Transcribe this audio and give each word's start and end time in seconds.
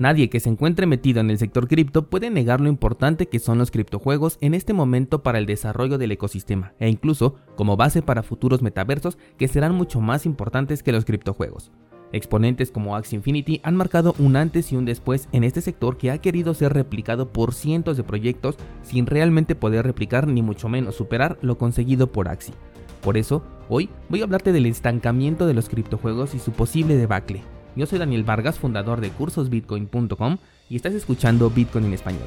Nadie 0.00 0.30
que 0.30 0.40
se 0.40 0.48
encuentre 0.48 0.86
metido 0.86 1.20
en 1.20 1.28
el 1.28 1.36
sector 1.36 1.68
cripto 1.68 2.08
puede 2.08 2.30
negar 2.30 2.62
lo 2.62 2.70
importante 2.70 3.26
que 3.26 3.38
son 3.38 3.58
los 3.58 3.70
criptojuegos 3.70 4.38
en 4.40 4.54
este 4.54 4.72
momento 4.72 5.22
para 5.22 5.36
el 5.36 5.44
desarrollo 5.44 5.98
del 5.98 6.10
ecosistema 6.10 6.72
e 6.78 6.88
incluso 6.88 7.34
como 7.54 7.76
base 7.76 8.00
para 8.00 8.22
futuros 8.22 8.62
metaversos 8.62 9.18
que 9.36 9.46
serán 9.46 9.74
mucho 9.74 10.00
más 10.00 10.24
importantes 10.24 10.82
que 10.82 10.92
los 10.92 11.04
criptojuegos. 11.04 11.70
Exponentes 12.12 12.70
como 12.70 12.96
Axie 12.96 13.16
Infinity 13.16 13.60
han 13.62 13.76
marcado 13.76 14.14
un 14.18 14.36
antes 14.36 14.72
y 14.72 14.76
un 14.76 14.86
después 14.86 15.28
en 15.32 15.44
este 15.44 15.60
sector 15.60 15.98
que 15.98 16.10
ha 16.10 16.16
querido 16.16 16.54
ser 16.54 16.72
replicado 16.72 17.30
por 17.30 17.52
cientos 17.52 17.98
de 17.98 18.02
proyectos 18.02 18.56
sin 18.80 19.04
realmente 19.04 19.54
poder 19.54 19.84
replicar 19.84 20.26
ni 20.26 20.40
mucho 20.40 20.70
menos 20.70 20.94
superar 20.94 21.36
lo 21.42 21.58
conseguido 21.58 22.10
por 22.10 22.28
Axie. 22.28 22.54
Por 23.02 23.18
eso, 23.18 23.42
hoy 23.68 23.90
voy 24.08 24.22
a 24.22 24.24
hablarte 24.24 24.52
del 24.52 24.64
estancamiento 24.64 25.46
de 25.46 25.52
los 25.52 25.68
criptojuegos 25.68 26.34
y 26.34 26.38
su 26.38 26.52
posible 26.52 26.96
debacle, 26.96 27.42
yo 27.76 27.86
soy 27.86 27.98
Daniel 27.98 28.24
Vargas, 28.24 28.58
fundador 28.58 29.00
de 29.00 29.10
cursosbitcoin.com 29.10 30.38
y 30.68 30.76
estás 30.76 30.94
escuchando 30.94 31.50
Bitcoin 31.50 31.86
en 31.86 31.94
español. 31.94 32.26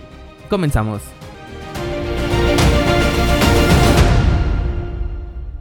Comenzamos. 0.50 1.02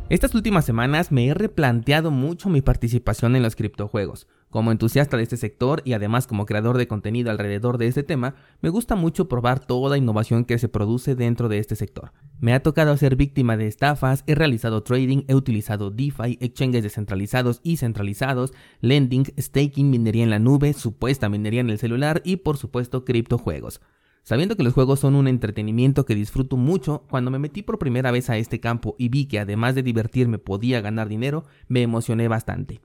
Estas 0.09 0.35
últimas 0.35 0.67
semanas 0.67 1.11
me 1.11 1.27
he 1.27 1.33
replanteado 1.33 2.11
mucho 2.11 2.51
mi 2.51 2.61
participación 2.61 3.35
en 3.35 3.43
los 3.43 3.57
criptojuegos. 3.57 4.27
Como 4.53 4.71
entusiasta 4.71 5.17
de 5.17 5.23
este 5.23 5.39
sector 5.39 5.81
y 5.87 5.95
además 5.95 6.27
como 6.27 6.45
creador 6.45 6.77
de 6.77 6.87
contenido 6.87 7.31
alrededor 7.31 7.79
de 7.79 7.87
este 7.87 8.03
tema, 8.03 8.35
me 8.61 8.69
gusta 8.69 8.97
mucho 8.97 9.27
probar 9.27 9.61
toda 9.61 9.97
innovación 9.97 10.45
que 10.45 10.59
se 10.59 10.69
produce 10.69 11.15
dentro 11.15 11.49
de 11.49 11.57
este 11.57 11.75
sector. 11.75 12.13
Me 12.39 12.53
ha 12.53 12.63
tocado 12.63 12.95
ser 12.99 13.17
víctima 13.17 13.57
de 13.57 13.67
estafas, 13.67 14.25
he 14.27 14.35
realizado 14.35 14.83
trading, 14.83 15.23
he 15.27 15.35
utilizado 15.35 15.91
DeFi, 15.91 16.37
exchanges 16.43 16.83
descentralizados 16.83 17.61
y 17.63 17.79
centralizados, 17.79 18.53
lending, 18.83 19.25
staking, 19.41 19.89
minería 19.89 20.23
en 20.23 20.29
la 20.29 20.39
nube, 20.39 20.75
supuesta 20.75 21.31
minería 21.31 21.63
en 21.63 21.71
el 21.71 21.79
celular 21.79 22.21
y 22.23 22.37
por 22.37 22.59
supuesto 22.59 23.07
criptojuegos. 23.07 23.81
Sabiendo 24.23 24.55
que 24.55 24.65
los 24.65 24.75
juegos 24.75 25.01
son 25.01 25.15
un 25.15 25.29
entretenimiento 25.29 26.05
que 26.05 26.15
disfruto 26.15 26.59
mucho, 26.59 27.07
cuando 27.09 27.31
me 27.31 27.39
metí 27.39 27.63
por 27.63 27.79
primera 27.79 28.11
vez 28.11 28.29
a 28.29 28.37
este 28.37 28.61
campo 28.61 28.97
y 28.99 29.09
vi 29.09 29.25
que 29.25 29.39
además 29.39 29.75
de 29.75 29.83
divertirme 29.83 30.37
podía 30.37 30.83
ganar 30.83 31.09
dinero, 31.09 31.45
me 31.69 31.81
emocioné 31.81 32.29
bastante. 32.29 32.83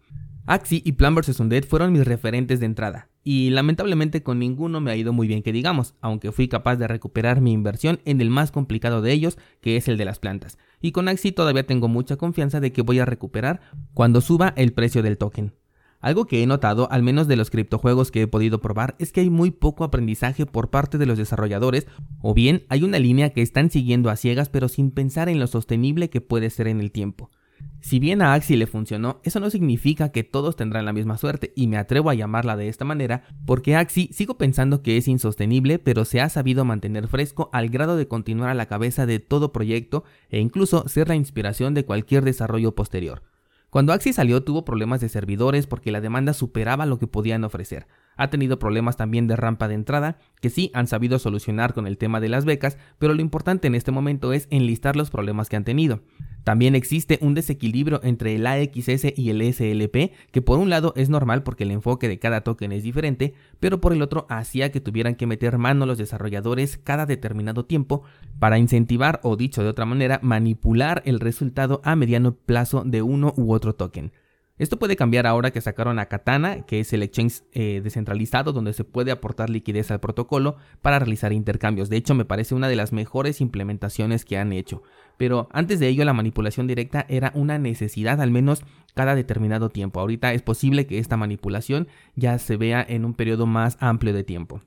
Axie 0.49 0.81
y 0.85 0.93
Plan 0.93 1.13
vs. 1.13 1.41
Undead 1.41 1.65
fueron 1.65 1.91
mis 1.91 2.05
referentes 2.05 2.61
de 2.61 2.67
entrada, 2.67 3.09
y 3.21 3.49
lamentablemente 3.49 4.23
con 4.23 4.39
ninguno 4.39 4.79
me 4.79 4.91
ha 4.91 4.95
ido 4.95 5.11
muy 5.11 5.27
bien 5.27 5.43
que 5.43 5.51
digamos, 5.51 5.93
aunque 5.99 6.31
fui 6.31 6.47
capaz 6.47 6.77
de 6.77 6.87
recuperar 6.87 7.41
mi 7.41 7.51
inversión 7.51 7.99
en 8.05 8.21
el 8.21 8.29
más 8.29 8.51
complicado 8.51 9.01
de 9.01 9.11
ellos, 9.11 9.37
que 9.59 9.75
es 9.75 9.89
el 9.89 9.97
de 9.97 10.05
las 10.05 10.19
plantas, 10.19 10.57
y 10.79 10.93
con 10.93 11.09
Axie 11.09 11.33
todavía 11.33 11.67
tengo 11.67 11.89
mucha 11.89 12.15
confianza 12.15 12.61
de 12.61 12.71
que 12.71 12.81
voy 12.81 12.99
a 12.99 13.05
recuperar 13.05 13.59
cuando 13.93 14.21
suba 14.21 14.53
el 14.55 14.71
precio 14.71 15.03
del 15.03 15.17
token. 15.17 15.53
Algo 15.99 16.27
que 16.27 16.41
he 16.41 16.47
notado, 16.47 16.89
al 16.91 17.03
menos 17.03 17.27
de 17.27 17.35
los 17.35 17.49
criptojuegos 17.49 18.09
que 18.09 18.21
he 18.21 18.27
podido 18.27 18.61
probar, 18.61 18.95
es 18.99 19.11
que 19.11 19.19
hay 19.19 19.29
muy 19.29 19.51
poco 19.51 19.83
aprendizaje 19.83 20.45
por 20.45 20.69
parte 20.69 20.97
de 20.97 21.07
los 21.07 21.17
desarrolladores, 21.17 21.87
o 22.21 22.33
bien 22.33 22.63
hay 22.69 22.83
una 22.83 22.99
línea 22.99 23.31
que 23.31 23.41
están 23.41 23.69
siguiendo 23.69 24.09
a 24.09 24.15
ciegas 24.15 24.47
pero 24.47 24.69
sin 24.69 24.91
pensar 24.91 25.27
en 25.27 25.41
lo 25.41 25.47
sostenible 25.47 26.09
que 26.09 26.21
puede 26.21 26.49
ser 26.51 26.69
en 26.69 26.79
el 26.79 26.93
tiempo. 26.93 27.31
Si 27.79 27.99
bien 27.99 28.21
a 28.21 28.33
Axie 28.33 28.57
le 28.57 28.67
funcionó, 28.67 29.21
eso 29.23 29.39
no 29.39 29.49
significa 29.49 30.11
que 30.11 30.23
todos 30.23 30.55
tendrán 30.55 30.85
la 30.85 30.93
misma 30.93 31.17
suerte, 31.17 31.53
y 31.55 31.67
me 31.67 31.77
atrevo 31.77 32.09
a 32.09 32.15
llamarla 32.15 32.57
de 32.57 32.67
esta 32.67 32.85
manera, 32.85 33.23
porque 33.45 33.75
Axie 33.75 34.09
sigo 34.11 34.37
pensando 34.37 34.81
que 34.81 34.97
es 34.97 35.07
insostenible, 35.07 35.79
pero 35.79 36.03
se 36.03 36.19
ha 36.19 36.29
sabido 36.29 36.65
mantener 36.65 37.07
fresco 37.07 37.49
al 37.53 37.69
grado 37.69 37.95
de 37.95 38.07
continuar 38.07 38.49
a 38.49 38.55
la 38.55 38.65
cabeza 38.65 39.05
de 39.05 39.19
todo 39.19 39.53
proyecto 39.53 40.03
e 40.29 40.39
incluso 40.39 40.87
ser 40.87 41.07
la 41.07 41.15
inspiración 41.15 41.73
de 41.73 41.85
cualquier 41.85 42.25
desarrollo 42.25 42.73
posterior. 42.73 43.23
Cuando 43.69 43.93
Axie 43.93 44.13
salió 44.13 44.43
tuvo 44.43 44.65
problemas 44.65 45.01
de 45.01 45.09
servidores 45.09 45.67
porque 45.67 45.91
la 45.91 46.01
demanda 46.01 46.33
superaba 46.33 46.85
lo 46.85 46.99
que 46.99 47.07
podían 47.07 47.43
ofrecer. 47.43 47.87
Ha 48.17 48.29
tenido 48.29 48.59
problemas 48.59 48.97
también 48.97 49.27
de 49.27 49.35
rampa 49.35 49.67
de 49.67 49.75
entrada, 49.75 50.17
que 50.41 50.49
sí 50.49 50.71
han 50.73 50.87
sabido 50.87 51.19
solucionar 51.19 51.73
con 51.73 51.87
el 51.87 51.97
tema 51.97 52.19
de 52.19 52.29
las 52.29 52.45
becas, 52.45 52.77
pero 52.99 53.13
lo 53.13 53.21
importante 53.21 53.67
en 53.67 53.75
este 53.75 53.91
momento 53.91 54.33
es 54.33 54.47
enlistar 54.49 54.95
los 54.95 55.09
problemas 55.09 55.49
que 55.49 55.55
han 55.55 55.63
tenido. 55.63 56.01
También 56.43 56.75
existe 56.75 57.19
un 57.21 57.33
desequilibrio 57.33 57.99
entre 58.03 58.33
el 58.35 58.47
AXS 58.47 59.17
y 59.17 59.29
el 59.29 59.41
SLP, 59.53 60.13
que 60.31 60.41
por 60.41 60.59
un 60.59 60.69
lado 60.69 60.93
es 60.95 61.09
normal 61.09 61.43
porque 61.43 61.65
el 61.65 61.71
enfoque 61.71 62.07
de 62.07 62.19
cada 62.19 62.41
token 62.41 62.71
es 62.71 62.83
diferente, 62.83 63.33
pero 63.59 63.81
por 63.81 63.91
el 63.91 64.01
otro 64.01 64.25
hacía 64.29 64.71
que 64.71 64.79
tuvieran 64.79 65.15
que 65.15 65.27
meter 65.27 65.57
mano 65.57 65.85
los 65.85 65.97
desarrolladores 65.97 66.77
cada 66.77 67.05
determinado 67.05 67.65
tiempo 67.65 68.03
para 68.39 68.59
incentivar 68.59 69.19
o 69.23 69.35
dicho 69.35 69.61
de 69.61 69.69
otra 69.69 69.85
manera, 69.85 70.19
manipular 70.23 71.01
el 71.05 71.19
resultado 71.19 71.81
a 71.83 71.97
mediano 71.97 72.33
plazo 72.33 72.83
de 72.85 73.01
uno 73.01 73.33
u 73.35 73.51
otro 73.51 73.75
token. 73.75 74.13
Esto 74.57 74.79
puede 74.79 74.95
cambiar 74.95 75.27
ahora 75.27 75.51
que 75.51 75.61
sacaron 75.61 75.99
a 75.99 76.07
Katana, 76.07 76.61
que 76.65 76.79
es 76.79 76.91
el 76.91 77.03
exchange 77.03 77.43
eh, 77.51 77.81
descentralizado 77.83 78.53
donde 78.53 78.73
se 78.73 78.83
puede 78.83 79.11
aportar 79.11 79.51
liquidez 79.51 79.91
al 79.91 79.99
protocolo 79.99 80.55
para 80.81 80.97
realizar 80.97 81.31
intercambios. 81.31 81.89
De 81.89 81.97
hecho, 81.97 82.15
me 82.15 82.25
parece 82.25 82.55
una 82.55 82.67
de 82.67 82.75
las 82.75 82.91
mejores 82.91 83.39
implementaciones 83.39 84.25
que 84.25 84.37
han 84.37 84.51
hecho. 84.53 84.81
Pero 85.17 85.47
antes 85.51 85.79
de 85.79 85.87
ello, 85.87 86.05
la 86.05 86.13
manipulación 86.13 86.65
directa 86.65 87.05
era 87.07 87.31
una 87.35 87.59
necesidad 87.59 88.19
al 88.19 88.31
menos 88.31 88.63
cada 88.95 89.13
determinado 89.13 89.69
tiempo. 89.69 89.99
Ahorita 89.99 90.33
es 90.33 90.41
posible 90.41 90.87
que 90.87 90.97
esta 90.97 91.17
manipulación 91.17 91.87
ya 92.15 92.39
se 92.39 92.57
vea 92.57 92.83
en 92.87 93.05
un 93.05 93.13
periodo 93.13 93.45
más 93.45 93.77
amplio 93.79 94.13
de 94.13 94.23
tiempo. 94.23 94.61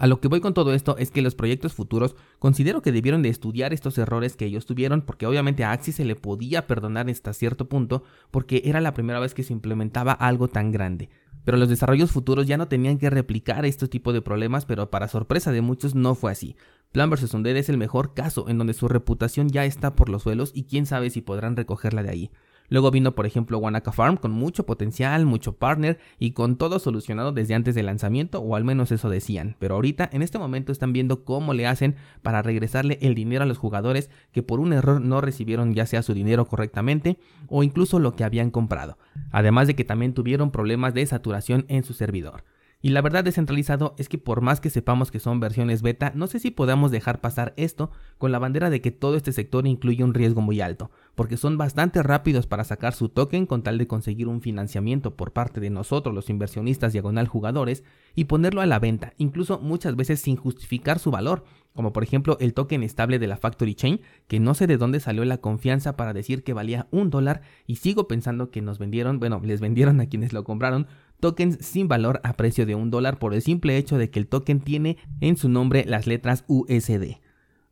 A 0.00 0.06
lo 0.06 0.18
que 0.18 0.28
voy 0.28 0.40
con 0.40 0.54
todo 0.54 0.72
esto 0.72 0.96
es 0.96 1.10
que 1.10 1.20
los 1.20 1.34
proyectos 1.34 1.74
futuros 1.74 2.16
considero 2.38 2.80
que 2.80 2.90
debieron 2.90 3.20
de 3.20 3.28
estudiar 3.28 3.74
estos 3.74 3.98
errores 3.98 4.34
que 4.34 4.46
ellos 4.46 4.64
tuvieron 4.64 5.02
porque 5.02 5.26
obviamente 5.26 5.62
a 5.62 5.72
Axie 5.72 5.92
se 5.92 6.06
le 6.06 6.16
podía 6.16 6.66
perdonar 6.66 7.10
hasta 7.10 7.34
cierto 7.34 7.68
punto 7.68 8.02
porque 8.30 8.62
era 8.64 8.80
la 8.80 8.94
primera 8.94 9.20
vez 9.20 9.34
que 9.34 9.42
se 9.42 9.52
implementaba 9.52 10.12
algo 10.12 10.48
tan 10.48 10.72
grande. 10.72 11.10
Pero 11.44 11.58
los 11.58 11.68
desarrollos 11.68 12.12
futuros 12.12 12.46
ya 12.46 12.56
no 12.56 12.66
tenían 12.66 12.96
que 12.96 13.10
replicar 13.10 13.66
este 13.66 13.88
tipo 13.88 14.14
de 14.14 14.22
problemas, 14.22 14.64
pero 14.64 14.88
para 14.88 15.06
sorpresa 15.06 15.52
de 15.52 15.60
muchos 15.60 15.94
no 15.94 16.14
fue 16.14 16.32
así. 16.32 16.56
Plan 16.92 17.10
vs. 17.10 17.34
Undead 17.34 17.58
es 17.58 17.68
el 17.68 17.76
mejor 17.76 18.14
caso 18.14 18.48
en 18.48 18.56
donde 18.56 18.72
su 18.72 18.88
reputación 18.88 19.50
ya 19.50 19.66
está 19.66 19.96
por 19.96 20.08
los 20.08 20.22
suelos 20.22 20.50
y 20.54 20.64
quién 20.64 20.86
sabe 20.86 21.10
si 21.10 21.20
podrán 21.20 21.56
recogerla 21.56 22.02
de 22.02 22.08
ahí. 22.08 22.30
Luego 22.70 22.90
vino, 22.90 23.14
por 23.14 23.26
ejemplo, 23.26 23.58
Wanaka 23.58 23.92
Farm 23.92 24.16
con 24.16 24.30
mucho 24.30 24.64
potencial, 24.64 25.26
mucho 25.26 25.56
partner 25.56 25.98
y 26.18 26.30
con 26.30 26.56
todo 26.56 26.78
solucionado 26.78 27.32
desde 27.32 27.54
antes 27.54 27.74
del 27.74 27.86
lanzamiento, 27.86 28.40
o 28.40 28.56
al 28.56 28.64
menos 28.64 28.92
eso 28.92 29.10
decían. 29.10 29.56
Pero 29.58 29.74
ahorita, 29.74 30.08
en 30.12 30.22
este 30.22 30.38
momento, 30.38 30.72
están 30.72 30.92
viendo 30.92 31.24
cómo 31.24 31.52
le 31.52 31.66
hacen 31.66 31.96
para 32.22 32.42
regresarle 32.42 32.98
el 33.02 33.14
dinero 33.14 33.42
a 33.42 33.46
los 33.46 33.58
jugadores 33.58 34.08
que 34.32 34.42
por 34.42 34.60
un 34.60 34.72
error 34.72 35.00
no 35.00 35.20
recibieron 35.20 35.74
ya 35.74 35.84
sea 35.84 36.02
su 36.02 36.14
dinero 36.14 36.46
correctamente 36.46 37.18
o 37.48 37.62
incluso 37.62 37.98
lo 37.98 38.14
que 38.14 38.24
habían 38.24 38.50
comprado. 38.50 38.96
Además 39.32 39.66
de 39.66 39.74
que 39.74 39.84
también 39.84 40.14
tuvieron 40.14 40.52
problemas 40.52 40.94
de 40.94 41.04
saturación 41.04 41.64
en 41.68 41.82
su 41.82 41.92
servidor. 41.92 42.44
Y 42.82 42.90
la 42.90 43.02
verdad 43.02 43.24
descentralizado 43.24 43.94
es 43.98 44.08
que 44.08 44.16
por 44.16 44.40
más 44.40 44.60
que 44.60 44.70
sepamos 44.70 45.10
que 45.10 45.20
son 45.20 45.38
versiones 45.38 45.82
beta, 45.82 46.12
no 46.14 46.26
sé 46.26 46.38
si 46.38 46.50
podamos 46.50 46.90
dejar 46.90 47.20
pasar 47.20 47.52
esto 47.58 47.90
con 48.16 48.32
la 48.32 48.38
bandera 48.38 48.70
de 48.70 48.80
que 48.80 48.90
todo 48.90 49.16
este 49.16 49.32
sector 49.32 49.66
incluye 49.66 50.02
un 50.02 50.14
riesgo 50.14 50.40
muy 50.40 50.62
alto, 50.62 50.90
porque 51.14 51.36
son 51.36 51.58
bastante 51.58 52.02
rápidos 52.02 52.46
para 52.46 52.64
sacar 52.64 52.94
su 52.94 53.10
token 53.10 53.44
con 53.44 53.62
tal 53.62 53.76
de 53.76 53.86
conseguir 53.86 54.28
un 54.28 54.40
financiamiento 54.40 55.14
por 55.14 55.32
parte 55.32 55.60
de 55.60 55.68
nosotros 55.68 56.14
los 56.14 56.30
inversionistas 56.30 56.94
diagonal 56.94 57.28
jugadores 57.28 57.84
y 58.14 58.24
ponerlo 58.24 58.62
a 58.62 58.66
la 58.66 58.78
venta, 58.78 59.12
incluso 59.18 59.58
muchas 59.58 59.94
veces 59.94 60.20
sin 60.20 60.36
justificar 60.36 60.98
su 60.98 61.10
valor, 61.10 61.44
como 61.74 61.92
por 61.92 62.02
ejemplo 62.02 62.36
el 62.40 62.54
token 62.54 62.82
estable 62.82 63.18
de 63.18 63.26
la 63.26 63.36
Factory 63.36 63.74
Chain, 63.74 64.00
que 64.26 64.40
no 64.40 64.54
sé 64.54 64.66
de 64.66 64.78
dónde 64.78 65.00
salió 65.00 65.24
la 65.26 65.38
confianza 65.38 65.96
para 65.96 66.12
decir 66.12 66.42
que 66.42 66.54
valía 66.54 66.88
un 66.90 67.10
dólar 67.10 67.42
y 67.66 67.76
sigo 67.76 68.08
pensando 68.08 68.50
que 68.50 68.62
nos 68.62 68.78
vendieron, 68.78 69.20
bueno, 69.20 69.40
les 69.44 69.60
vendieron 69.60 70.00
a 70.00 70.06
quienes 70.06 70.32
lo 70.32 70.44
compraron 70.44 70.86
tokens 71.20 71.58
sin 71.60 71.86
valor 71.86 72.20
a 72.24 72.32
precio 72.32 72.66
de 72.66 72.74
un 72.74 72.90
dólar 72.90 73.18
por 73.18 73.34
el 73.34 73.42
simple 73.42 73.76
hecho 73.76 73.98
de 73.98 74.10
que 74.10 74.18
el 74.18 74.26
token 74.26 74.60
tiene 74.60 74.96
en 75.20 75.36
su 75.36 75.48
nombre 75.48 75.84
las 75.86 76.06
letras 76.06 76.44
USD. 76.48 77.18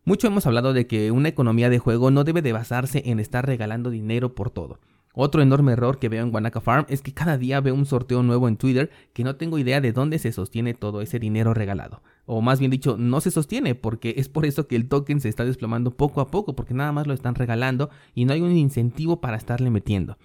Mucho 0.04 0.26
hemos 0.28 0.46
hablado 0.46 0.72
de 0.72 0.86
que 0.86 1.10
una 1.10 1.28
economía 1.28 1.68
de 1.68 1.78
juego 1.78 2.10
no 2.10 2.24
debe 2.24 2.40
de 2.40 2.52
basarse 2.52 3.02
en 3.06 3.20
estar 3.20 3.44
regalando 3.44 3.90
dinero 3.90 4.34
por 4.34 4.50
todo. 4.50 4.78
Otro 5.20 5.42
enorme 5.42 5.72
error 5.72 5.98
que 5.98 6.08
veo 6.08 6.22
en 6.22 6.32
Wanaka 6.32 6.60
Farm 6.60 6.86
es 6.88 7.02
que 7.02 7.12
cada 7.12 7.38
día 7.38 7.60
veo 7.60 7.74
un 7.74 7.86
sorteo 7.86 8.22
nuevo 8.22 8.46
en 8.46 8.56
Twitter 8.56 8.88
que 9.12 9.24
no 9.24 9.34
tengo 9.34 9.58
idea 9.58 9.80
de 9.80 9.92
dónde 9.92 10.20
se 10.20 10.30
sostiene 10.30 10.74
todo 10.74 11.00
ese 11.00 11.18
dinero 11.18 11.54
regalado. 11.54 12.02
O 12.24 12.40
más 12.40 12.60
bien 12.60 12.70
dicho, 12.70 12.96
no 12.96 13.20
se 13.20 13.32
sostiene 13.32 13.74
porque 13.74 14.14
es 14.16 14.28
por 14.28 14.46
eso 14.46 14.68
que 14.68 14.76
el 14.76 14.88
token 14.88 15.20
se 15.20 15.28
está 15.28 15.44
desplomando 15.44 15.90
poco 15.90 16.20
a 16.20 16.28
poco 16.28 16.54
porque 16.54 16.72
nada 16.72 16.92
más 16.92 17.08
lo 17.08 17.14
están 17.14 17.34
regalando 17.34 17.90
y 18.14 18.26
no 18.26 18.32
hay 18.32 18.42
un 18.42 18.56
incentivo 18.56 19.20
para 19.20 19.36
estarle 19.36 19.70
metiendo. 19.70 20.18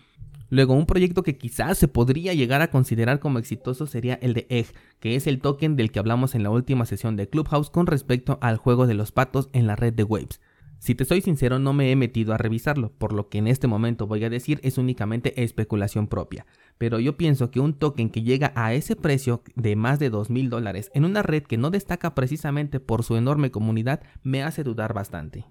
Luego, 0.53 0.75
un 0.75 0.85
proyecto 0.85 1.23
que 1.23 1.35
quizás 1.35 1.79
se 1.79 1.87
podría 1.87 2.35
llegar 2.35 2.61
a 2.61 2.69
considerar 2.69 3.19
como 3.19 3.39
exitoso 3.39 3.87
sería 3.87 4.19
el 4.21 4.35
de 4.35 4.45
Egg, 4.49 4.67
que 4.99 5.15
es 5.15 5.25
el 5.25 5.39
token 5.39 5.75
del 5.75 5.91
que 5.91 5.97
hablamos 5.97 6.35
en 6.35 6.43
la 6.43 6.51
última 6.51 6.85
sesión 6.85 7.15
de 7.15 7.27
Clubhouse 7.27 7.71
con 7.71 7.87
respecto 7.87 8.37
al 8.39 8.57
juego 8.57 8.85
de 8.85 8.93
los 8.93 9.11
patos 9.11 9.49
en 9.53 9.65
la 9.65 9.75
red 9.75 9.93
de 9.93 10.03
Waves. 10.03 10.41
Si 10.77 10.93
te 10.93 11.05
soy 11.05 11.21
sincero, 11.21 11.57
no 11.57 11.73
me 11.73 11.91
he 11.91 11.95
metido 11.95 12.35
a 12.35 12.37
revisarlo, 12.37 12.91
por 12.91 13.13
lo 13.13 13.29
que 13.29 13.39
en 13.39 13.47
este 13.47 13.65
momento 13.65 14.05
voy 14.05 14.25
a 14.25 14.29
decir 14.29 14.59
es 14.61 14.77
únicamente 14.77 15.41
especulación 15.41 16.05
propia. 16.05 16.45
Pero 16.77 16.99
yo 16.99 17.17
pienso 17.17 17.49
que 17.49 17.59
un 17.59 17.73
token 17.73 18.11
que 18.11 18.21
llega 18.21 18.53
a 18.55 18.75
ese 18.75 18.95
precio 18.95 19.41
de 19.55 19.75
más 19.75 19.97
de 19.97 20.11
2 20.11 20.29
mil 20.29 20.51
dólares 20.51 20.91
en 20.93 21.05
una 21.05 21.23
red 21.23 21.41
que 21.41 21.57
no 21.57 21.71
destaca 21.71 22.13
precisamente 22.13 22.79
por 22.79 23.01
su 23.01 23.15
enorme 23.15 23.49
comunidad 23.49 24.03
me 24.21 24.43
hace 24.43 24.63
dudar 24.63 24.93
bastante. 24.93 25.45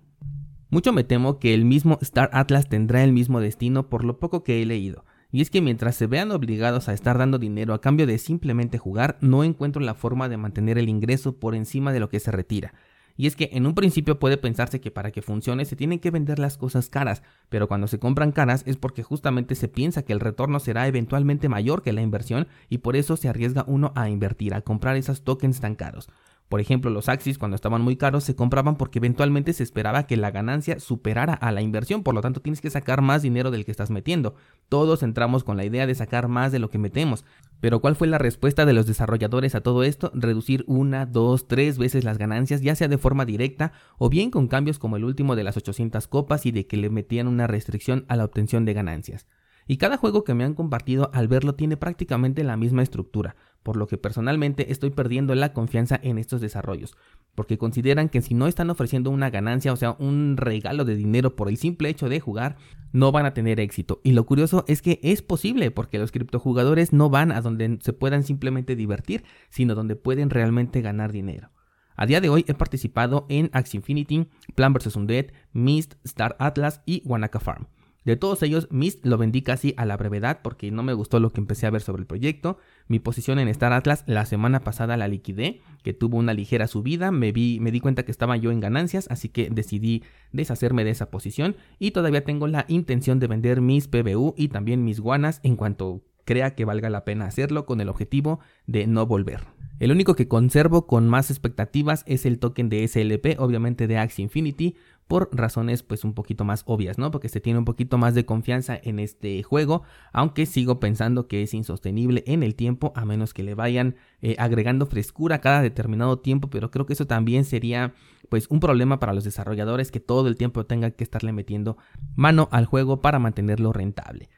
Mucho 0.72 0.94
me 0.94 1.04
temo 1.04 1.38
que 1.38 1.52
el 1.52 1.66
mismo 1.66 1.98
Star 2.00 2.30
Atlas 2.32 2.66
tendrá 2.66 3.04
el 3.04 3.12
mismo 3.12 3.40
destino 3.40 3.90
por 3.90 4.06
lo 4.06 4.18
poco 4.18 4.42
que 4.42 4.62
he 4.62 4.64
leído. 4.64 5.04
Y 5.30 5.42
es 5.42 5.50
que 5.50 5.60
mientras 5.60 5.96
se 5.96 6.06
vean 6.06 6.30
obligados 6.30 6.88
a 6.88 6.94
estar 6.94 7.18
dando 7.18 7.38
dinero 7.38 7.74
a 7.74 7.82
cambio 7.82 8.06
de 8.06 8.16
simplemente 8.16 8.78
jugar, 8.78 9.18
no 9.20 9.44
encuentro 9.44 9.82
la 9.82 9.92
forma 9.92 10.30
de 10.30 10.38
mantener 10.38 10.78
el 10.78 10.88
ingreso 10.88 11.36
por 11.38 11.54
encima 11.54 11.92
de 11.92 12.00
lo 12.00 12.08
que 12.08 12.20
se 12.20 12.30
retira. 12.30 12.72
Y 13.18 13.26
es 13.26 13.36
que 13.36 13.50
en 13.52 13.66
un 13.66 13.74
principio 13.74 14.18
puede 14.18 14.38
pensarse 14.38 14.80
que 14.80 14.90
para 14.90 15.10
que 15.10 15.20
funcione 15.20 15.66
se 15.66 15.76
tienen 15.76 15.98
que 15.98 16.10
vender 16.10 16.38
las 16.38 16.56
cosas 16.56 16.88
caras, 16.88 17.22
pero 17.50 17.68
cuando 17.68 17.86
se 17.86 17.98
compran 17.98 18.32
caras 18.32 18.62
es 18.66 18.78
porque 18.78 19.02
justamente 19.02 19.56
se 19.56 19.68
piensa 19.68 20.06
que 20.06 20.14
el 20.14 20.20
retorno 20.20 20.58
será 20.58 20.86
eventualmente 20.86 21.50
mayor 21.50 21.82
que 21.82 21.92
la 21.92 22.00
inversión 22.00 22.48
y 22.70 22.78
por 22.78 22.96
eso 22.96 23.18
se 23.18 23.28
arriesga 23.28 23.66
uno 23.68 23.92
a 23.94 24.08
invertir, 24.08 24.54
a 24.54 24.62
comprar 24.62 24.96
esos 24.96 25.22
tokens 25.22 25.60
tan 25.60 25.74
caros. 25.74 26.08
Por 26.52 26.60
ejemplo, 26.60 26.90
los 26.90 27.08
Axis 27.08 27.38
cuando 27.38 27.54
estaban 27.54 27.80
muy 27.80 27.96
caros 27.96 28.24
se 28.24 28.36
compraban 28.36 28.76
porque 28.76 28.98
eventualmente 28.98 29.54
se 29.54 29.62
esperaba 29.62 30.06
que 30.06 30.18
la 30.18 30.30
ganancia 30.30 30.80
superara 30.80 31.32
a 31.32 31.50
la 31.50 31.62
inversión, 31.62 32.02
por 32.02 32.14
lo 32.14 32.20
tanto 32.20 32.42
tienes 32.42 32.60
que 32.60 32.68
sacar 32.68 33.00
más 33.00 33.22
dinero 33.22 33.50
del 33.50 33.64
que 33.64 33.70
estás 33.70 33.88
metiendo. 33.88 34.34
Todos 34.68 35.02
entramos 35.02 35.44
con 35.44 35.56
la 35.56 35.64
idea 35.64 35.86
de 35.86 35.94
sacar 35.94 36.28
más 36.28 36.52
de 36.52 36.58
lo 36.58 36.68
que 36.68 36.76
metemos. 36.76 37.24
Pero 37.62 37.80
¿cuál 37.80 37.96
fue 37.96 38.06
la 38.06 38.18
respuesta 38.18 38.66
de 38.66 38.74
los 38.74 38.86
desarrolladores 38.86 39.54
a 39.54 39.62
todo 39.62 39.82
esto? 39.82 40.10
Reducir 40.12 40.64
una, 40.66 41.06
dos, 41.06 41.48
tres 41.48 41.78
veces 41.78 42.04
las 42.04 42.18
ganancias, 42.18 42.60
ya 42.60 42.74
sea 42.74 42.88
de 42.88 42.98
forma 42.98 43.24
directa 43.24 43.72
o 43.96 44.10
bien 44.10 44.30
con 44.30 44.46
cambios 44.46 44.78
como 44.78 44.98
el 44.98 45.04
último 45.04 45.36
de 45.36 45.44
las 45.44 45.56
800 45.56 46.06
copas 46.06 46.44
y 46.44 46.52
de 46.52 46.66
que 46.66 46.76
le 46.76 46.90
metían 46.90 47.28
una 47.28 47.46
restricción 47.46 48.04
a 48.08 48.16
la 48.16 48.26
obtención 48.26 48.66
de 48.66 48.74
ganancias. 48.74 49.26
Y 49.72 49.78
cada 49.78 49.96
juego 49.96 50.22
que 50.22 50.34
me 50.34 50.44
han 50.44 50.52
compartido 50.52 51.08
al 51.14 51.28
verlo 51.28 51.54
tiene 51.54 51.78
prácticamente 51.78 52.44
la 52.44 52.58
misma 52.58 52.82
estructura, 52.82 53.36
por 53.62 53.78
lo 53.78 53.86
que 53.86 53.96
personalmente 53.96 54.70
estoy 54.70 54.90
perdiendo 54.90 55.34
la 55.34 55.54
confianza 55.54 55.98
en 56.02 56.18
estos 56.18 56.42
desarrollos, 56.42 56.94
porque 57.34 57.56
consideran 57.56 58.10
que 58.10 58.20
si 58.20 58.34
no 58.34 58.48
están 58.48 58.68
ofreciendo 58.68 59.08
una 59.08 59.30
ganancia, 59.30 59.72
o 59.72 59.76
sea, 59.76 59.96
un 59.98 60.36
regalo 60.36 60.84
de 60.84 60.94
dinero 60.94 61.36
por 61.36 61.48
el 61.48 61.56
simple 61.56 61.88
hecho 61.88 62.10
de 62.10 62.20
jugar, 62.20 62.56
no 62.92 63.12
van 63.12 63.24
a 63.24 63.32
tener 63.32 63.60
éxito. 63.60 64.02
Y 64.04 64.12
lo 64.12 64.26
curioso 64.26 64.66
es 64.68 64.82
que 64.82 65.00
es 65.02 65.22
posible, 65.22 65.70
porque 65.70 65.98
los 65.98 66.12
criptojugadores 66.12 66.92
no 66.92 67.08
van 67.08 67.32
a 67.32 67.40
donde 67.40 67.78
se 67.80 67.94
puedan 67.94 68.24
simplemente 68.24 68.76
divertir, 68.76 69.24
sino 69.48 69.74
donde 69.74 69.96
pueden 69.96 70.28
realmente 70.28 70.82
ganar 70.82 71.12
dinero. 71.12 71.48
A 71.96 72.04
día 72.04 72.20
de 72.20 72.28
hoy 72.28 72.44
he 72.46 72.52
participado 72.52 73.24
en 73.30 73.48
Axie 73.54 73.78
Infinity, 73.78 74.28
Plan 74.54 74.74
vs. 74.74 74.96
Undead, 74.96 75.28
Mist, 75.54 75.94
Star 76.04 76.36
Atlas 76.38 76.82
y 76.84 77.00
Wanaka 77.06 77.40
Farm. 77.40 77.68
De 78.04 78.16
todos 78.16 78.42
ellos, 78.42 78.66
Mist 78.70 79.06
lo 79.06 79.16
vendí 79.16 79.42
casi 79.42 79.74
a 79.76 79.86
la 79.86 79.96
brevedad 79.96 80.40
porque 80.42 80.70
no 80.72 80.82
me 80.82 80.92
gustó 80.92 81.20
lo 81.20 81.30
que 81.30 81.40
empecé 81.40 81.66
a 81.66 81.70
ver 81.70 81.82
sobre 81.82 82.00
el 82.02 82.06
proyecto. 82.06 82.58
Mi 82.88 82.98
posición 82.98 83.38
en 83.38 83.48
Star 83.48 83.72
Atlas 83.72 84.02
la 84.06 84.26
semana 84.26 84.60
pasada 84.60 84.96
la 84.96 85.06
liquidé, 85.06 85.60
que 85.84 85.92
tuvo 85.92 86.18
una 86.18 86.34
ligera 86.34 86.66
subida, 86.66 87.12
me, 87.12 87.30
vi, 87.30 87.60
me 87.60 87.70
di 87.70 87.80
cuenta 87.80 88.04
que 88.04 88.10
estaba 88.10 88.36
yo 88.36 88.50
en 88.50 88.60
ganancias, 88.60 89.06
así 89.08 89.28
que 89.28 89.50
decidí 89.50 90.02
deshacerme 90.32 90.82
de 90.84 90.90
esa 90.90 91.10
posición 91.10 91.54
y 91.78 91.92
todavía 91.92 92.24
tengo 92.24 92.48
la 92.48 92.64
intención 92.68 93.20
de 93.20 93.28
vender 93.28 93.60
mis 93.60 93.86
PBU 93.86 94.34
y 94.36 94.48
también 94.48 94.84
mis 94.84 94.98
guanas 94.98 95.40
en 95.44 95.56
cuanto 95.56 96.02
crea 96.24 96.54
que 96.54 96.64
valga 96.64 96.90
la 96.90 97.04
pena 97.04 97.26
hacerlo 97.26 97.66
con 97.66 97.80
el 97.80 97.88
objetivo 97.88 98.40
de 98.66 98.86
no 98.86 99.06
volver. 99.06 99.40
El 99.82 99.90
único 99.90 100.14
que 100.14 100.28
conservo 100.28 100.86
con 100.86 101.08
más 101.08 101.30
expectativas 101.30 102.04
es 102.06 102.24
el 102.24 102.38
token 102.38 102.68
de 102.68 102.86
SLP, 102.86 103.40
obviamente 103.40 103.88
de 103.88 103.98
Axie 103.98 104.22
Infinity, 104.22 104.76
por 105.08 105.28
razones 105.32 105.82
pues 105.82 106.04
un 106.04 106.14
poquito 106.14 106.44
más 106.44 106.62
obvias, 106.66 106.98
¿no? 106.98 107.10
Porque 107.10 107.28
se 107.28 107.40
tiene 107.40 107.58
un 107.58 107.64
poquito 107.64 107.98
más 107.98 108.14
de 108.14 108.24
confianza 108.24 108.78
en 108.82 108.98
este 108.98 109.42
juego, 109.42 109.82
aunque 110.12 110.46
sigo 110.46 110.80
pensando 110.80 111.28
que 111.28 111.42
es 111.42 111.54
insostenible 111.54 112.24
en 112.26 112.42
el 112.42 112.54
tiempo 112.54 112.92
a 112.96 113.04
menos 113.04 113.34
que 113.34 113.42
le 113.42 113.54
vayan 113.54 113.96
eh, 114.20 114.36
agregando 114.38 114.86
frescura 114.86 115.40
cada 115.40 115.62
determinado 115.62 116.18
tiempo, 116.18 116.48
pero 116.48 116.70
creo 116.70 116.86
que 116.86 116.94
eso 116.94 117.06
también 117.06 117.44
sería 117.44 117.94
pues 118.28 118.46
un 118.48 118.60
problema 118.60 118.98
para 118.98 119.12
los 119.12 119.24
desarrolladores 119.24 119.90
que 119.90 120.00
todo 120.00 120.28
el 120.28 120.36
tiempo 120.36 120.64
tengan 120.64 120.92
que 120.92 121.04
estarle 121.04 121.32
metiendo 121.32 121.76
mano 122.14 122.48
al 122.50 122.66
juego 122.66 123.02
para 123.02 123.18
mantenerlo 123.18 123.72
rentable. 123.72 124.30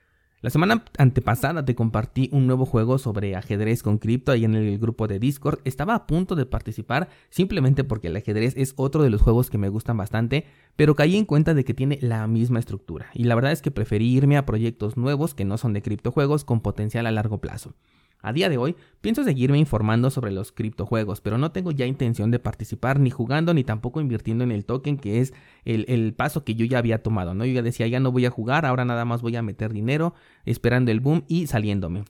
La 0.44 0.50
semana 0.50 0.85
antepasada 0.99 1.64
te 1.64 1.75
compartí 1.75 2.29
un 2.31 2.46
nuevo 2.46 2.67
juego 2.67 2.99
sobre 2.99 3.35
ajedrez 3.35 3.82
con 3.82 3.96
cripto 3.96 4.31
ahí 4.31 4.44
en 4.44 4.55
el 4.55 4.79
grupo 4.79 5.08
de 5.08 5.19
Discord. 5.19 5.61
Estaba 5.64 5.94
a 5.94 6.06
punto 6.06 6.35
de 6.35 6.44
participar 6.44 7.08
simplemente 7.31 7.82
porque 7.82 8.08
el 8.08 8.17
ajedrez 8.17 8.52
es 8.55 8.75
otro 8.76 9.02
de 9.02 9.08
los 9.08 9.23
juegos 9.23 9.49
que 9.49 9.56
me 9.56 9.70
gustan 9.70 9.96
bastante, 9.96 10.44
pero 10.76 10.96
caí 10.96 11.17
en 11.17 11.25
cuenta 11.25 11.55
de 11.55 11.64
que 11.64 11.73
tiene 11.73 11.99
la 12.02 12.26
misma 12.26 12.58
estructura. 12.58 13.06
Y 13.14 13.25
la 13.25 13.37
verdad 13.37 13.52
es 13.52 13.62
que 13.62 13.70
preferí 13.70 14.14
irme 14.14 14.37
a 14.37 14.44
proyectos 14.44 14.99
nuevos 14.99 15.32
que 15.32 15.46
no 15.46 15.56
son 15.56 15.73
de 15.73 15.81
criptojuegos 15.81 16.44
con 16.44 16.61
potencial 16.61 17.06
a 17.06 17.11
largo 17.11 17.38
plazo. 17.38 17.73
A 18.25 18.32
día 18.32 18.49
de 18.49 18.56
hoy, 18.56 18.75
pienso 19.03 19.23
seguirme 19.23 19.59
informando 19.59 20.09
sobre 20.09 20.32
los 20.32 20.50
criptojuegos, 20.50 21.21
pero 21.21 21.37
no 21.37 21.53
tengo 21.53 21.73
ya 21.73 21.85
intención 21.85 22.31
de 22.31 22.38
participar 22.38 22.99
ni 22.99 23.11
jugando 23.11 23.53
ni 23.53 23.65
tampoco 23.65 24.00
invirtiendo 24.00 24.44
en 24.44 24.50
el 24.50 24.65
token, 24.65 24.97
que 24.97 25.21
es 25.21 25.35
el, 25.67 26.15
paso 26.15 26.43
que 26.43 26.55
yo 26.55 26.65
ya 26.65 26.79
había 26.79 27.03
tomado, 27.03 27.35
¿no? 27.35 27.44
Yo 27.44 27.53
ya 27.53 27.61
decía, 27.61 27.87
ya 27.87 28.00
no 28.00 28.12
voy 28.12 28.25
a 28.25 28.31
jugar, 28.31 28.65
ahora 28.65 28.87
nada 28.87 29.05
más 29.05 29.21
voy 29.21 29.37
a 29.37 29.43
meter 29.43 29.75
dinero, 29.75 30.15
esperando 30.47 30.91
el 30.91 31.00
boom 31.00 31.25
y 31.29 31.49
saliéndome. 31.49 32.05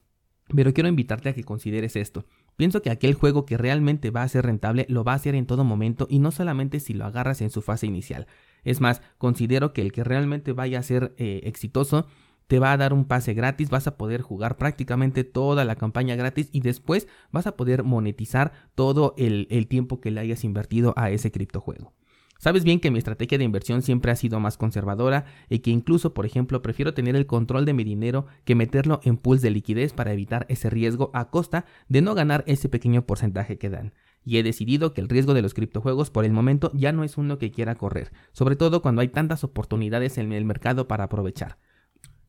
Pero 0.55 0.73
quiero 0.73 0.89
invitarte 0.89 1.31
a 1.31 1.35
que 1.35 1.43
consideres 1.43 1.97
esto. 1.97 2.27
Pienso 2.55 2.81
que 2.81 2.91
aquel 2.91 3.15
juego 3.15 3.45
que 3.45 3.57
realmente 3.57 4.13
va 4.13 4.23
a 4.23 4.29
ser 4.29 4.47
rentable 4.47 4.87
lo 4.89 5.03
va 5.03 5.15
a 5.15 5.17
hacer 5.17 5.35
en 5.35 5.47
todo 5.47 5.65
momento 5.65 6.07
y 6.09 6.21
no 6.21 6.31
solamente 6.31 6.79
si 6.79 6.95
lo 6.95 7.07
agarras 7.07 7.41
en 7.41 7.51
su 7.51 7.61
fase 7.61 7.89
inicial. 7.89 8.29
Es 8.63 8.81
más, 8.81 9.03
considero 9.19 9.73
que 9.73 9.83
el 9.83 9.91
que 9.91 10.05
realmente 10.05 10.53
vaya 10.53 10.79
a 10.79 10.85
ser 10.85 11.13
eh, 11.19 11.41
exitoso 11.43 12.07
te 12.47 12.59
va 12.59 12.73
a 12.73 12.77
dar 12.77 12.93
un 12.93 13.05
pase 13.05 13.35
gratis, 13.35 13.71
vas 13.71 13.87
a 13.87 13.97
poder 13.97 14.23
jugar 14.23 14.57
prácticamente 14.57 15.25
toda 15.25 15.65
la 15.65 15.77
campaña 15.77 16.17
gratis 16.17 16.49
y 16.53 16.61
después 16.61 17.09
vas 17.33 17.47
a 17.47 17.57
poder 17.57 17.85
monetizar 17.85 18.53
todo 18.75 19.15
el, 19.17 19.47
tiempo 19.69 20.01
que 20.01 20.11
le 20.11 20.21
hayas 20.21 20.45
invertido 20.45 20.93
a 20.97 21.11
ese 21.11 21.31
criptojuego. 21.31 21.95
Sabes 22.39 22.65
bien 22.65 22.81
que 22.81 22.91
mi 22.91 22.99
estrategia 22.99 23.39
de 23.39 23.45
inversión 23.45 23.81
siempre 23.81 24.13
ha 24.13 24.17
sido 24.17 24.39
más 24.39 24.59
conservadora 24.59 25.25
y 25.49 25.61
que 25.61 25.71
incluso, 25.71 26.13
por 26.13 26.27
ejemplo, 26.27 26.61
prefiero 26.61 26.93
tener 26.93 27.17
el 27.17 27.27
control 27.27 27.65
de 27.65 27.73
mi 27.73 27.85
dinero 27.85 28.27
que 28.45 28.55
meterlo 28.55 29.01
en 29.05 29.17
pools 29.17 29.41
de 29.41 29.51
liquidez 29.51 29.95
para 29.95 30.13
evitar 30.13 30.45
ese 30.51 30.69
riesgo 30.69 31.11
a 31.15 31.31
costa 31.31 31.65
de 31.89 32.03
no 32.03 32.15
ganar 32.15 32.45
ese 32.47 32.69
pequeño 32.69 33.07
porcentaje 33.07 33.57
que 33.57 33.71
dan. 33.71 33.95
Y 34.25 34.37
he 34.37 34.43
decidido 34.43 34.93
que 34.93 35.01
el 35.01 35.09
riesgo 35.09 35.33
de 35.33 35.43
los 35.43 35.55
criptojuegos 35.55 36.11
por 36.11 36.27
el 36.27 36.33
momento 36.33 36.71
ya 36.75 36.93
no 36.93 37.05
es 37.05 37.17
uno 37.17 37.39
que 37.39 37.51
quiera 37.51 37.77
correr, 37.77 38.13
sobre 38.33 38.57
todo 38.57 38.83
cuando 38.83 39.01
hay 39.01 39.09
tantas 39.09 39.45
oportunidades 39.45 40.19
en 40.19 40.31
el 40.33 40.45
mercado 40.45 40.87
para 40.87 41.05
aprovechar. 41.05 41.57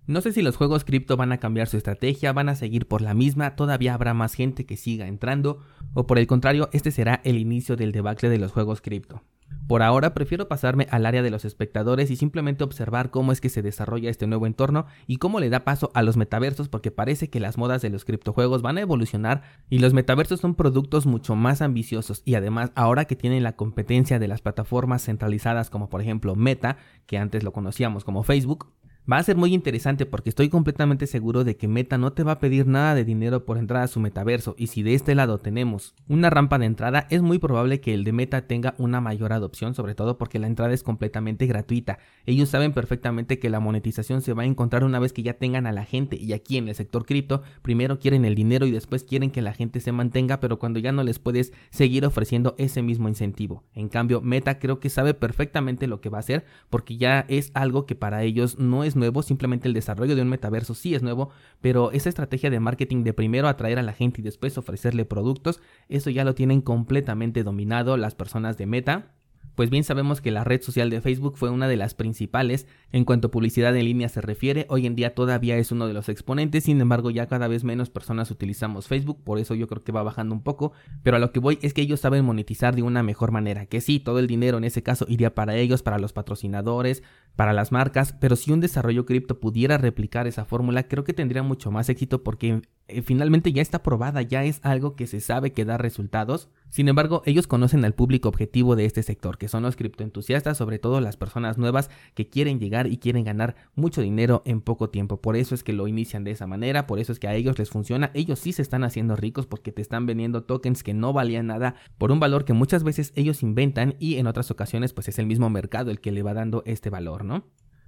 No 0.08 0.22
sé 0.22 0.32
si 0.34 0.44
los 0.44 0.56
juegos 0.56 0.86
cripto 0.86 1.18
van 1.18 1.32
a 1.32 1.40
cambiar 1.40 1.68
su 1.68 1.78
estrategia, 1.78 2.32
van 2.32 2.48
a 2.48 2.56
seguir 2.56 2.88
por 2.88 3.02
la 3.02 3.16
misma, 3.16 3.56
todavía 3.56 3.96
habrá 3.96 4.14
más 4.14 4.36
gente 4.36 4.68
que 4.68 4.78
siga 4.78 5.08
entrando, 5.08 5.60
o 5.96 6.06
por 6.06 6.20
el 6.20 6.28
contrario, 6.28 6.70
este 6.74 6.92
será 6.92 7.22
el 7.24 7.40
inicio 7.40 7.76
del 7.76 7.92
debacle 7.92 8.30
de 8.30 8.38
los 8.38 8.52
juegos 8.52 8.82
cripto. 8.82 9.24
Por 9.68 9.82
ahora 9.82 10.14
prefiero 10.14 10.48
pasarme 10.48 10.88
al 10.92 11.08
área 11.08 11.24
de 11.24 11.32
los 11.32 11.44
espectadores 11.44 12.12
y 12.12 12.18
simplemente 12.18 12.64
observar 12.64 13.10
cómo 13.10 13.32
es 13.32 13.42
que 13.42 13.50
se 13.50 13.64
desarrolla 13.64 14.12
este 14.12 14.28
nuevo 14.28 14.46
entorno 14.46 14.86
y 15.08 15.18
cómo 15.18 15.40
le 15.40 15.50
da 15.50 15.64
paso 15.64 15.90
a 15.96 16.04
los 16.04 16.18
metaversos 16.18 16.70
porque 16.70 16.92
parece 16.92 17.32
que 17.32 17.40
las 17.40 17.58
modas 17.58 17.82
de 17.82 17.90
los 17.90 18.06
criptojuegos 18.06 18.62
van 18.62 18.78
a 18.78 18.82
evolucionar 18.82 19.42
y 19.68 19.80
los 19.80 19.94
metaversos 19.94 20.40
son 20.40 20.54
productos 20.54 21.08
mucho 21.08 21.36
más 21.36 21.64
ambiciosos 21.64 22.22
y 22.26 22.36
además 22.36 22.72
ahora 22.76 23.06
que 23.06 23.16
tienen 23.16 23.42
la 23.42 23.56
competencia 23.56 24.20
de 24.20 24.28
las 24.28 24.42
plataformas 24.42 25.04
centralizadas 25.04 25.72
como 25.72 25.90
por 25.90 26.02
ejemplo 26.02 26.36
Meta, 26.36 26.78
que 27.08 27.18
antes 27.18 27.44
lo 27.44 27.52
conocíamos 27.52 28.04
como 28.04 28.22
Facebook, 28.22 28.68
Va 29.12 29.18
a 29.18 29.24
ser 29.24 29.38
muy 29.38 29.54
interesante 29.54 30.08
porque 30.08 30.30
estoy 30.30 30.50
completamente 30.50 31.06
seguro 31.06 31.44
de 31.44 31.56
que 31.58 31.68
Meta 31.68 32.00
no 32.00 32.14
te 32.14 32.24
va 32.24 32.32
a 32.32 32.40
pedir 32.40 32.66
nada 32.66 32.96
de 32.96 33.06
dinero 33.06 33.46
por 33.46 33.60
entrar 33.60 33.84
a 33.84 33.88
su 33.88 34.00
metaverso 34.00 34.56
y 34.58 34.66
si 34.66 34.82
de 34.82 34.96
este 34.96 35.14
lado 35.14 35.38
tenemos 35.38 35.94
una 36.08 36.32
rampa 36.32 36.58
de 36.58 36.66
entrada 36.66 37.06
es 37.12 37.22
muy 37.22 37.38
probable 37.38 37.82
que 37.82 37.94
el 37.94 38.04
de 38.04 38.14
Meta 38.14 38.48
tenga 38.48 38.74
una 38.80 39.02
mayor 39.02 39.32
adopción 39.32 39.76
sobre 39.76 39.94
todo 39.94 40.18
porque 40.18 40.40
la 40.40 40.48
entrada 40.48 40.74
es 40.74 40.82
completamente 40.82 41.46
gratuita. 41.46 42.00
Ellos 42.26 42.50
saben 42.50 42.74
perfectamente 42.74 43.38
que 43.38 43.52
la 43.52 43.60
monetización 43.60 44.24
se 44.24 44.34
va 44.34 44.42
a 44.42 44.48
encontrar 44.48 44.84
una 44.84 44.98
vez 44.98 45.14
que 45.14 45.22
ya 45.22 45.34
tengan 45.34 45.68
a 45.68 45.72
la 45.72 45.86
gente 45.86 46.18
y 46.20 46.34
aquí 46.34 46.58
en 46.58 46.68
el 46.68 46.74
sector 46.74 47.06
cripto 47.06 47.44
primero 47.62 48.00
quieren 48.00 48.26
el 48.26 48.34
dinero 48.34 48.66
y 48.66 48.72
después 48.72 49.04
quieren 49.04 49.30
que 49.30 49.44
la 49.44 49.54
gente 49.54 49.82
se 49.82 49.92
mantenga 49.92 50.40
pero 50.40 50.58
cuando 50.58 50.80
ya 50.80 50.92
no 50.92 51.04
les 51.04 51.20
puedes 51.20 51.54
seguir 51.70 52.08
ofreciendo 52.08 52.56
ese 52.58 52.82
mismo 52.82 53.08
incentivo. 53.08 53.66
En 53.76 53.88
cambio 53.88 54.22
Meta 54.22 54.58
creo 54.58 54.80
que 54.80 54.90
sabe 54.90 55.14
perfectamente 55.14 55.86
lo 55.86 56.02
que 56.02 56.10
va 56.10 56.18
a 56.18 56.22
hacer 56.22 56.44
porque 56.72 56.98
ya 56.98 57.24
es 57.28 57.52
algo 57.54 57.86
que 57.86 57.94
para 57.94 58.24
ellos 58.24 58.58
no 58.58 58.84
nuevo, 58.96 59.22
simplemente 59.22 59.68
el 59.68 59.74
desarrollo 59.74 60.16
de 60.16 60.22
un 60.22 60.30
metaverso 60.30 60.74
sí 60.74 60.96
es 60.96 61.04
nuevo, 61.04 61.30
pero 61.62 61.92
esa 61.92 62.10
estrategia 62.10 62.50
de 62.50 62.60
marketing 62.60 63.04
de 63.04 63.14
primero 63.14 63.48
atraer 63.48 63.80
a 63.80 63.84
la 63.84 63.94
gente 63.94 64.22
y 64.22 64.24
después 64.24 64.58
ofrecerle 64.58 65.06
productos, 65.06 65.62
eso 65.90 66.10
ya 66.10 66.24
lo 66.24 66.36
tienen 66.36 66.62
completamente 66.62 67.44
dominado 67.44 67.98
las 67.98 68.16
personas 68.16 68.58
de 68.58 68.66
Meta 68.66 69.12
pues 69.56 69.70
bien 69.70 69.84
sabemos 69.84 70.22
que 70.22 70.32
la 70.32 70.44
red 70.44 70.62
social 70.62 70.90
de 70.90 71.02
Facebook 71.02 71.38
fue 71.38 71.50
una 71.50 71.68
de 71.68 71.78
las 71.78 71.94
principales 71.94 72.68
en 72.92 73.06
cuanto 73.06 73.28
a 73.28 73.32
publicidad 73.32 73.76
en 73.76 73.86
línea 73.86 74.10
se 74.10 74.22
refiere, 74.22 74.66
hoy 74.70 74.86
en 74.86 74.96
día 74.96 75.16
todavía 75.16 75.58
es 75.58 75.72
uno 75.72 75.88
de 75.88 75.94
los 75.94 76.10
exponentes, 76.10 76.66
sin 76.66 76.80
embargo 76.80 77.10
ya 77.10 77.28
cada 77.28 77.48
vez 77.48 77.64
menos 77.64 77.90
personas 77.90 78.32
utilizamos 78.32 78.88
Facebook, 78.88 79.24
por 79.24 79.40
eso 79.40 79.56
yo 79.56 79.68
creo 79.68 79.84
que 79.84 79.92
va 79.92 80.04
bajando 80.04 80.36
un 80.36 80.44
poco, 80.44 80.74
pero 81.04 81.18
a 81.18 81.20
lo 81.20 81.32
que 81.32 81.40
voy 81.40 81.60
es 81.62 81.74
que 81.74 81.82
ellos 81.82 82.00
saben 82.00 82.26
monetizar 82.26 82.76
de 82.76 82.84
una 82.84 83.04
mejor 83.04 83.32
manera, 83.32 83.66
que 83.66 83.82
sí, 83.82 84.00
todo 84.00 84.20
el 84.20 84.28
dinero 84.28 84.58
en 84.58 84.64
ese 84.64 84.84
caso 84.84 85.06
iría 85.08 85.34
para 85.34 85.56
ellos, 85.56 85.82
para 85.82 86.00
los 86.00 86.14
patrocinadores, 86.14 87.04
para 87.36 87.54
las 87.54 87.72
marcas, 87.72 88.14
pero 88.20 88.36
si 88.36 88.52
un 88.52 88.60
desarrollo 88.60 89.06
cripto 89.06 89.40
pudiera 89.40 89.78
replicar 89.78 90.28
esa 90.28 90.46
fórmula, 90.46 90.88
creo 90.88 91.04
que 91.04 91.14
tendría 91.14 91.44
mucho 91.44 91.72
más 91.72 91.90
éxito 91.90 92.24
porque 92.24 92.62
eh, 92.88 93.02
finalmente 93.02 93.52
ya 93.52 93.62
está 93.62 93.82
probada, 93.82 94.22
ya 94.22 94.44
es 94.44 94.60
algo 94.64 94.96
que 94.96 95.08
se 95.08 95.20
sabe 95.20 95.52
que 95.52 95.66
da 95.66 95.78
resultados. 95.78 96.50
Sin 96.70 96.90
embargo, 96.90 97.22
ellos 97.26 97.48
conocen 97.48 97.86
al 97.86 97.94
público 97.94 98.28
objetivo 98.28 98.76
de 98.76 98.86
este 98.86 99.04
sector, 99.04 99.38
que 99.38 99.48
son 99.48 99.64
los 99.64 99.76
criptoentusiastas, 99.76 100.58
sobre 100.58 100.80
todo 100.80 101.00
las 101.00 101.18
personas 101.18 101.58
nuevas 101.58 101.90
que 102.14 102.28
quieren 102.30 102.60
llegar 102.60 102.88
y 102.88 102.98
quieren 102.98 103.24
ganar 103.24 103.56
mucho 103.76 104.02
dinero 104.02 104.42
en 104.46 104.62
poco 104.62 104.90
tiempo. 104.90 105.22
Por 105.22 105.36
eso 105.36 105.56
es 105.56 105.64
que 105.64 105.74
lo 105.74 105.88
inician 105.88 106.24
de 106.24 106.32
esa 106.32 106.48
manera, 106.48 106.88
por 106.88 107.00
eso 107.00 107.12
es 107.12 107.20
que 107.20 107.28
a 107.28 107.36
ellos 107.36 107.58
les 107.58 107.70
funciona. 107.70 108.12
Ellos 108.14 108.40
sí 108.40 108.52
se 108.52 108.62
están 108.62 108.84
haciendo 108.84 109.16
ricos 109.16 109.46
porque 109.46 109.72
te 109.72 109.82
están 109.82 110.06
vendiendo 110.06 110.44
tokens 110.44 110.84
que 110.84 110.94
no 110.94 111.14
valían 111.14 111.48
nada 111.48 111.76
por 111.98 112.12
un 112.12 112.20
valor 112.20 112.46
que 112.46 112.54
muchas 112.54 112.84
veces 112.84 113.14
ellos 113.16 113.44
inventan 113.44 113.96
y 114.00 114.16
en 114.16 114.28
otras 114.28 114.52
ocasiones 114.52 114.94
pues 114.94 115.08
es 115.08 115.20
el 115.20 115.28
mismo 115.28 115.50
mercado 115.50 115.92
el 115.92 116.02
que 116.02 116.12
le 116.12 116.24
va 116.24 116.34
dando 116.34 116.64
este 116.66 116.90
valor, 116.90 117.24
¿no? 117.24 117.46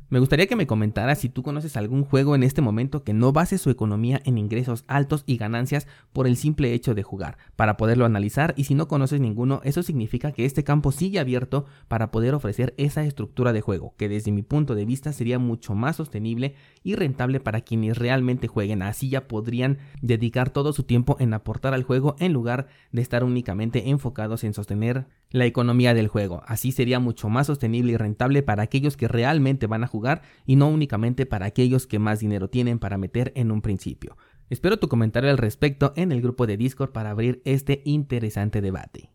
Me 0.09 0.19
gustaría 0.19 0.47
que 0.47 0.55
me 0.55 0.67
comentaras 0.67 1.19
si 1.19 1.27
tú 1.27 1.43
conoces 1.43 1.75
algún 1.75 2.05
juego 2.05 2.33
en 2.33 2.43
este 2.43 2.61
momento 2.61 3.03
que 3.03 3.13
no 3.13 3.33
base 3.33 3.57
su 3.57 3.69
economía 3.69 4.21
en 4.23 4.37
ingresos 4.37 4.85
altos 4.87 5.25
y 5.25 5.35
ganancias 5.35 5.85
por 6.13 6.27
el 6.27 6.37
simple 6.37 6.71
hecho 6.73 6.95
de 6.95 7.03
jugar, 7.03 7.37
para 7.57 7.75
poderlo 7.75 8.05
analizar 8.05 8.53
y 8.55 8.63
si 8.63 8.73
no 8.73 8.87
conoces 8.87 9.19
ninguno, 9.19 9.59
eso 9.65 9.83
significa 9.83 10.31
que 10.31 10.45
este 10.45 10.63
campo 10.63 10.93
sigue 10.93 11.19
abierto 11.19 11.65
para 11.89 12.09
poder 12.09 12.35
ofrecer 12.35 12.73
esa 12.77 13.03
estructura 13.03 13.51
de 13.51 13.59
juego, 13.59 13.95
que 13.97 14.07
desde 14.07 14.31
mi 14.31 14.43
punto 14.43 14.75
de 14.75 14.85
vista 14.85 15.11
sería 15.11 15.39
mucho 15.39 15.75
más 15.75 15.97
sostenible 15.97 16.55
y 16.83 16.95
rentable 16.95 17.41
para 17.41 17.59
quienes 17.59 17.97
realmente 17.97 18.47
jueguen, 18.47 18.83
así 18.83 19.09
ya 19.09 19.27
podrían 19.27 19.77
dedicar 20.01 20.51
todo 20.51 20.71
su 20.71 20.83
tiempo 20.83 21.17
en 21.19 21.33
aportar 21.33 21.73
al 21.73 21.83
juego 21.83 22.15
en 22.19 22.31
lugar 22.31 22.67
de 22.93 23.01
estar 23.01 23.25
únicamente 23.25 23.89
enfocados 23.89 24.45
en 24.45 24.53
sostener 24.53 25.05
la 25.29 25.45
economía 25.45 25.93
del 25.93 26.07
juego, 26.07 26.43
así 26.45 26.71
sería 26.71 26.99
mucho 26.99 27.29
más 27.29 27.47
sostenible 27.47 27.93
y 27.93 27.97
rentable 27.97 28.43
para 28.43 28.63
aquellos 28.63 28.97
que 28.97 29.07
realmente 29.07 29.67
van 29.67 29.83
a 29.83 29.87
jugar 29.87 30.21
y 30.45 30.55
no 30.55 30.69
únicamente 30.69 31.25
para 31.25 31.45
aquellos 31.45 31.87
que 31.87 31.99
más 31.99 32.19
dinero 32.19 32.49
tienen 32.49 32.79
para 32.79 32.97
meter 32.97 33.33
en 33.35 33.51
un 33.51 33.61
principio. 33.61 34.17
Espero 34.49 34.77
tu 34.77 34.87
comentario 34.87 35.29
al 35.29 35.37
respecto 35.37 35.93
en 35.95 36.11
el 36.11 36.21
grupo 36.21 36.47
de 36.47 36.57
Discord 36.57 36.91
para 36.91 37.09
abrir 37.09 37.41
este 37.43 37.81
interesante 37.83 38.61
debate. 38.61 39.11